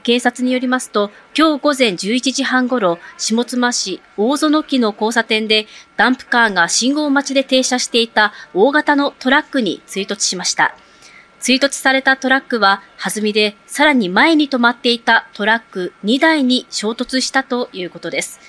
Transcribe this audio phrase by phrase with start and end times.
[0.00, 5.66] 警察によりますと、今日午前11時半ごろ、下妻市大園木の交差点で、
[5.98, 10.74] ダンプカーが信号待ちで停車していた大型のトラックに追突しました。
[11.40, 18.40] 追突されたトラックは弾みでさらに前に止まっていたトラック2台に衝突したということです。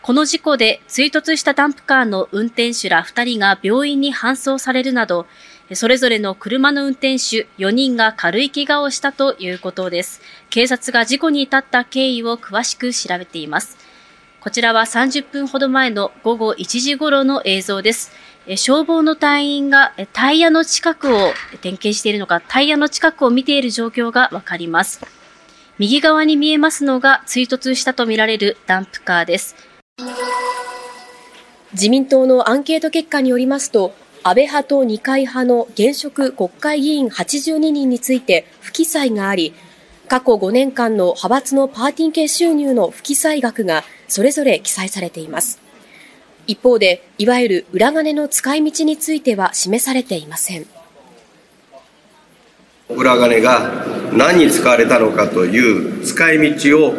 [0.00, 5.26] この事故で追突したダンプカーの運転手ら2人が病院に搬送されるなど、
[5.74, 10.22] それぞれの車の運転手4人が軽い怪我をしたということです。
[10.48, 13.76] 警察が事故に至った経緯を詳しく調べています。
[14.40, 18.12] こちらは30分ほど前の午後1時頃の映像です。
[18.56, 25.02] 消防の隊員がタイヤの近くを点検しているのか、タイヤの近くを見ている状況がわかります。
[25.78, 29.54] 右側に見えますのが追突したとみられるダンプカーです。
[31.72, 33.94] 自民党のアンケート結果によりますと、
[34.28, 39.54] 安倍派と二階派の現職国会議員82人について不記載があり、
[40.06, 45.58] 過去5年間の派閥のパーティー系収入の不記載額がそれぞれ記載されています。
[46.46, 50.66] 一方で、いわゆる裏金の使い道については示されていません。
[52.90, 56.94] 裏金が何に使われたのかという使い道を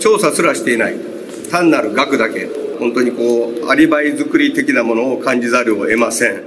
[0.00, 0.96] 調査すらしていない。
[1.52, 6.44] 単なる額だけ本当にこう、アリバイ作り的なものを感じざるを得ません。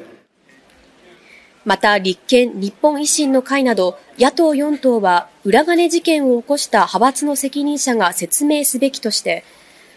[1.66, 9.44] また、立憲、日本維新の会など、野党4党は、裏金事件を起こした派閥の責任者が説明すべきとして、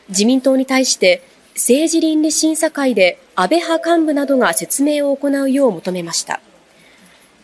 [0.08, 1.22] 自民党に対して、
[1.54, 6.40] 政治倫理審査会で安倍派幹部などが説明を行うよう求めました。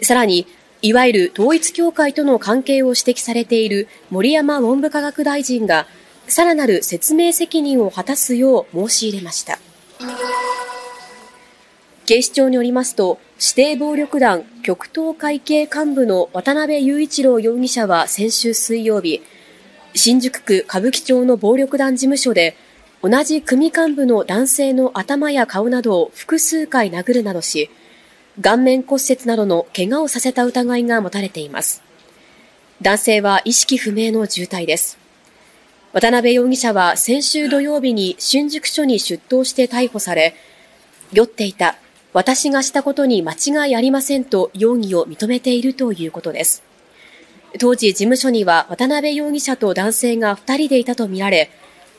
[0.01, 0.47] さらに、
[0.81, 5.87] いわゆる統一教会との関係を指摘されている森山文部科学大臣が、
[6.27, 9.59] さらなる説明責任を果たすよう申し入れました。
[12.07, 19.23] 警視庁によりますと、指定暴力団極東会系幹部の渡辺雄一郎容疑者は先週水曜日、
[19.95, 22.57] 新宿区歌舞伎町の暴力団事務所で、
[23.03, 27.71] 同じ組幹部の男性の頭や顔などを複数回殴るなどし、
[28.41, 31.83] 顔面骨折などの怪我をさせた疑いが持たれています。
[32.83, 35.04] 男性は意識不明の重体です。
[35.95, 40.35] 渡辺容疑者は先週土曜日に新宿署に出頭して逮捕され、
[41.13, 41.77] 酔っていた、
[42.13, 46.65] 私がしたことに間違いありませんと容疑を認めているということです。
[47.61, 51.49] 当時事務所には渡辺容疑者と男性が2人でいたとみられ、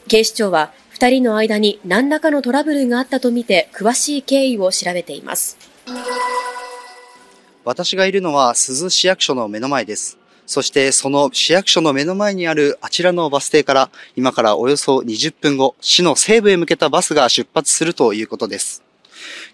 [0.10, 5.58] 警視庁は2人の間に何らかのトラブルがあったとみて詳しい経緯を調べています。
[7.64, 10.18] 私がいるのは珠洲市役所の目の前です。
[10.46, 18.84] そしてその市役所の目の前にあるあちらのバス停から今からおよそ20分後、市の西部へ向けたバスが出発するということです。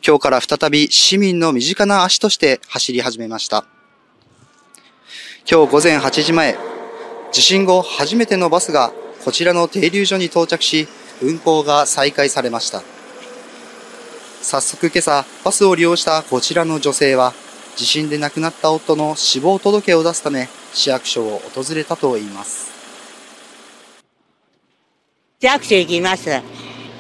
[0.06, 3.66] 今日から再び市民の身近な足として走り始めました。
[5.50, 6.58] 今日午前8時前、
[7.32, 8.92] 地震後初めてのバスが
[9.24, 10.88] こちらの停留所に到着し、
[11.22, 12.84] 運行が再開されました。
[14.42, 17.34] 早速今朝、バスを利用したこちらの女性は、
[17.76, 22.72] 地震で亡くなった夫の死亡届を出すため、市役所を訪れたといいます。
[25.40, 26.30] 市役所行きます。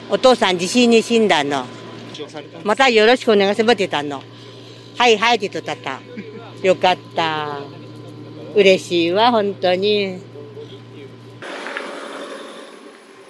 [0.09, 1.65] お父さん地震に死んだの。
[2.63, 4.21] またよろしくお願いしますってたの。
[4.97, 6.01] はいはいって言ったった。
[6.61, 7.59] よかった。
[8.55, 10.19] 嬉しいわ、本当に。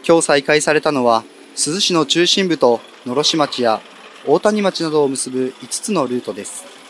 [0.07, 1.23] 今日再開されたのは、
[1.55, 3.81] 珠洲市の中心部と野呂市町や
[4.25, 6.80] 大谷町などを結ぶ5つのルートです。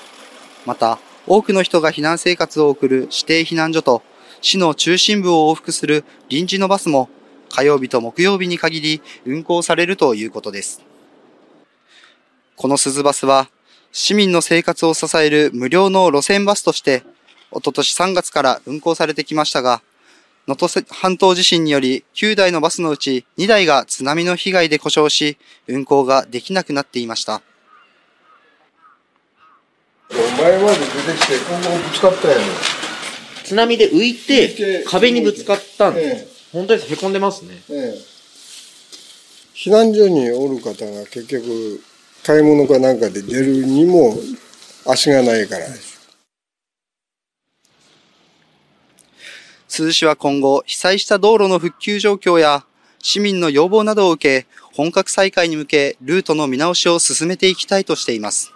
[0.65, 4.01] また、多くの人が避難生活を送る指定避難所と
[4.41, 7.09] 市の中心部を往復する臨時のバスも
[7.49, 10.81] 火曜日と木曜日に限り運行されるということです。
[12.55, 13.49] この鈴バスは
[13.91, 17.03] 市民の生活を支える無料の路線バスとして
[17.51, 19.81] おととし3月から運行されてきましたが、
[20.47, 25.37] 能登半島地震により9台のバスのうち2台が津波の被害で故障し、
[25.67, 27.41] 運行ができなくなっていました。
[30.11, 32.39] 前まで出てきて、今後ぶつかったやん。
[33.43, 36.49] 津波で浮いて、壁にぶつかったんです。
[36.51, 36.93] 本当です。
[36.93, 37.61] へこんでますね。
[37.69, 38.11] ええ。
[39.55, 41.81] 避難所におる方が結局、
[42.23, 44.15] 買い物かなんかで出るにも
[44.85, 46.01] 足がないからです。
[49.69, 52.65] 珠洲市は今後、被災した道路の復旧状況や
[52.99, 58.53] 市民の要望などを受け、本格再開に向け、ルートの見直しを進めていきたいとしています。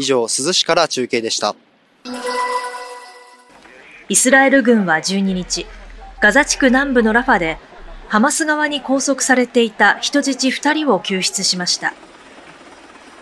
[0.00, 1.54] 以上、珠洲市から中継でした。
[4.08, 5.66] イスラエル軍は12日、
[6.20, 7.58] ガザ地区南部のラファで、
[8.08, 11.92] ハマス側に拘束されていた人質2人を救出しました。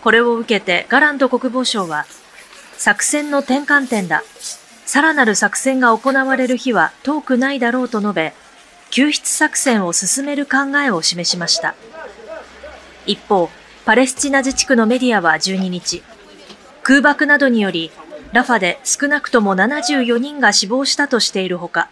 [0.01, 2.05] これを受けてガラント国防相は、
[2.77, 4.23] 作戦の転換点だ。
[4.85, 8.33] さらなる作戦が行われる日は遠くないだろうと述べ、
[8.89, 11.75] 救出作戦を進める考えを示しました。
[13.05, 13.49] 一方、
[13.85, 16.01] パレスチナ自治区のメディアは12日、
[16.89, 17.91] 空爆などにより、
[18.33, 21.87] ラファで少なくとも74人が死亡したとしているほか、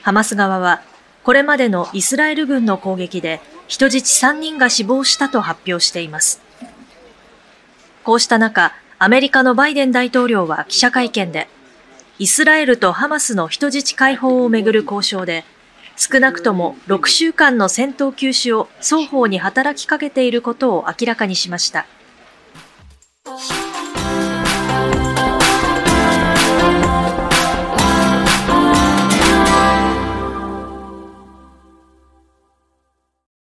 [0.00, 0.80] ハマス側は、
[1.22, 6.40] これまでのイスラエル軍の攻撃で人質3人が死亡したと発表しています。
[8.04, 11.46] こうした中、アメリカのバイデン大統領は記者会見で、
[12.18, 15.44] イスラエルとハマスの人質解放をめぐる交渉で、
[15.98, 21.84] 少なくとも6週間の戦闘休止を双方に働きかけていることを明らかにしました。